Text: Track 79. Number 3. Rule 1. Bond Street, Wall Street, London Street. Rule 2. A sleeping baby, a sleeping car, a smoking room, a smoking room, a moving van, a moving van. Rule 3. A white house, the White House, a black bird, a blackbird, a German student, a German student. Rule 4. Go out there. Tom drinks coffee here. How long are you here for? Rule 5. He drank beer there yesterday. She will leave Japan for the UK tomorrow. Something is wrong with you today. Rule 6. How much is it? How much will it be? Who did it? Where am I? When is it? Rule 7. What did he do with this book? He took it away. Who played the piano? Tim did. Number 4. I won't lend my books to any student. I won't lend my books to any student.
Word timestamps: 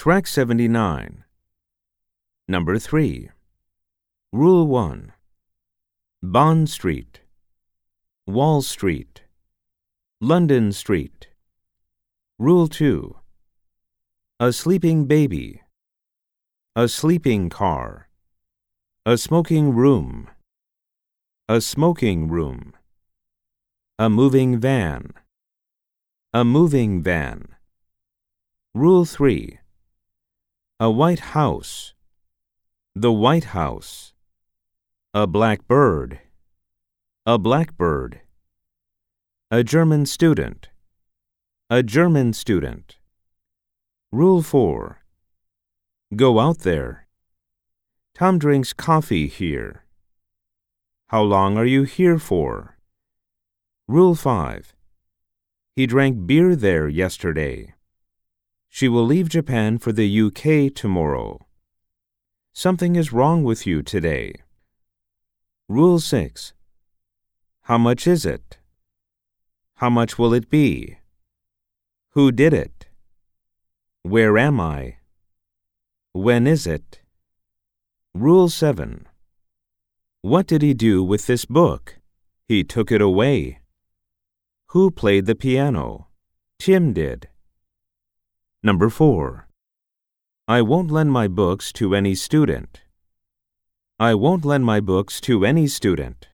Track 0.00 0.26
79. 0.26 1.24
Number 2.48 2.78
3. 2.78 3.28
Rule 4.32 4.66
1. 4.66 5.12
Bond 6.22 6.70
Street, 6.70 7.20
Wall 8.26 8.62
Street, 8.62 9.24
London 10.18 10.72
Street. 10.72 11.28
Rule 12.38 12.66
2. 12.66 13.14
A 14.40 14.54
sleeping 14.54 15.04
baby, 15.04 15.60
a 16.74 16.88
sleeping 16.88 17.50
car, 17.50 18.08
a 19.04 19.18
smoking 19.18 19.74
room, 19.74 20.30
a 21.46 21.60
smoking 21.60 22.26
room, 22.26 22.72
a 23.98 24.08
moving 24.08 24.58
van, 24.58 25.12
a 26.32 26.42
moving 26.42 27.02
van. 27.02 27.48
Rule 28.74 29.04
3. 29.04 29.59
A 30.82 30.90
white 30.90 31.36
house, 31.36 31.92
the 32.94 33.12
White 33.12 33.52
House, 33.52 34.14
a 35.12 35.26
black 35.26 35.68
bird, 35.68 36.20
a 37.26 37.36
blackbird, 37.36 38.22
a 39.50 39.62
German 39.62 40.06
student, 40.06 40.70
a 41.68 41.82
German 41.82 42.32
student. 42.32 42.96
Rule 44.10 44.40
4. 44.40 45.02
Go 46.16 46.40
out 46.40 46.60
there. 46.60 47.06
Tom 48.14 48.38
drinks 48.38 48.72
coffee 48.72 49.26
here. 49.26 49.84
How 51.08 51.20
long 51.20 51.58
are 51.58 51.66
you 51.66 51.82
here 51.82 52.18
for? 52.18 52.78
Rule 53.86 54.14
5. 54.14 54.74
He 55.76 55.86
drank 55.86 56.26
beer 56.26 56.56
there 56.56 56.88
yesterday. 56.88 57.74
She 58.72 58.88
will 58.88 59.04
leave 59.04 59.28
Japan 59.28 59.78
for 59.78 59.92
the 59.92 60.08
UK 60.08 60.72
tomorrow. 60.72 61.44
Something 62.52 62.94
is 62.94 63.12
wrong 63.12 63.42
with 63.42 63.66
you 63.66 63.82
today. 63.82 64.34
Rule 65.68 65.98
6. 65.98 66.52
How 67.62 67.78
much 67.78 68.06
is 68.06 68.24
it? 68.24 68.58
How 69.74 69.90
much 69.90 70.18
will 70.18 70.32
it 70.32 70.48
be? 70.48 70.98
Who 72.10 72.30
did 72.30 72.52
it? 72.52 72.86
Where 74.02 74.38
am 74.38 74.60
I? 74.60 74.98
When 76.12 76.46
is 76.46 76.66
it? 76.66 77.00
Rule 78.14 78.48
7. 78.48 79.06
What 80.22 80.46
did 80.46 80.62
he 80.62 80.74
do 80.74 81.02
with 81.02 81.26
this 81.26 81.44
book? 81.44 81.98
He 82.46 82.62
took 82.62 82.92
it 82.92 83.00
away. 83.00 83.60
Who 84.68 84.90
played 84.90 85.26
the 85.26 85.34
piano? 85.34 86.06
Tim 86.58 86.92
did. 86.92 87.29
Number 88.62 88.90
4. 88.90 89.48
I 90.46 90.60
won't 90.60 90.90
lend 90.90 91.10
my 91.10 91.28
books 91.28 91.72
to 91.74 91.94
any 91.94 92.14
student. 92.14 92.82
I 93.98 94.14
won't 94.14 94.44
lend 94.44 94.66
my 94.66 94.80
books 94.80 95.18
to 95.22 95.46
any 95.46 95.66
student. 95.66 96.28